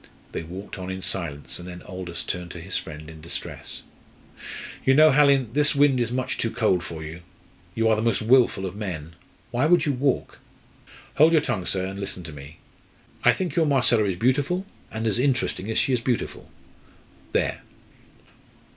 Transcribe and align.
They 0.31 0.41
walked 0.41 0.79
on 0.79 0.89
in 0.89 1.03
silence, 1.03 1.59
and 1.59 1.67
then 1.67 1.83
Aldous 1.83 2.23
turned 2.23 2.49
to 2.49 2.59
his 2.59 2.75
friend 2.75 3.07
in 3.07 3.21
distress. 3.21 3.83
"You 4.83 4.95
know, 4.95 5.11
Hallin, 5.11 5.51
this 5.53 5.75
wind 5.75 5.99
is 5.99 6.11
much 6.11 6.39
too 6.39 6.49
cold 6.49 6.83
for 6.83 7.03
you. 7.03 7.21
You 7.75 7.87
are 7.87 7.95
the 7.95 8.01
most 8.01 8.19
wilful 8.19 8.65
of 8.65 8.75
men. 8.75 9.13
Why 9.51 9.67
would 9.67 9.85
you 9.85 9.91
walk?" 9.93 10.39
"Hold 11.17 11.33
your 11.33 11.41
tongue, 11.41 11.67
sir, 11.67 11.85
and 11.85 11.99
listen 11.99 12.23
to 12.23 12.33
me. 12.33 12.57
I 13.23 13.31
think 13.31 13.55
your 13.55 13.67
Marcella 13.67 14.05
is 14.05 14.15
beautiful, 14.15 14.65
and 14.91 15.05
as 15.05 15.19
interesting 15.19 15.69
as 15.69 15.77
she 15.77 15.93
is 15.93 16.01
beautiful. 16.01 16.49
There!" 17.31 17.61